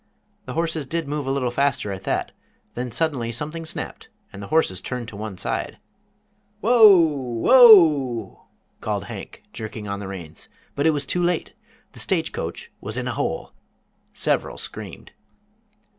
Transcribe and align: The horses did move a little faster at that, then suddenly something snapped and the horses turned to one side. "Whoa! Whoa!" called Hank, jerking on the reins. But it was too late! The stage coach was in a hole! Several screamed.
The 0.45 0.53
horses 0.53 0.87
did 0.87 1.07
move 1.07 1.27
a 1.27 1.31
little 1.31 1.51
faster 1.51 1.91
at 1.91 2.05
that, 2.05 2.31
then 2.73 2.89
suddenly 2.89 3.31
something 3.31 3.67
snapped 3.67 4.07
and 4.33 4.41
the 4.41 4.47
horses 4.47 4.81
turned 4.81 5.07
to 5.09 5.15
one 5.15 5.37
side. 5.37 5.77
"Whoa! 6.59 6.97
Whoa!" 6.97 8.45
called 8.79 9.03
Hank, 9.03 9.43
jerking 9.53 9.87
on 9.87 9.99
the 9.99 10.07
reins. 10.07 10.49
But 10.75 10.87
it 10.87 10.91
was 10.91 11.05
too 11.05 11.21
late! 11.21 11.53
The 11.91 11.99
stage 11.99 12.31
coach 12.31 12.71
was 12.81 12.97
in 12.97 13.07
a 13.07 13.13
hole! 13.13 13.53
Several 14.11 14.57
screamed. 14.57 15.11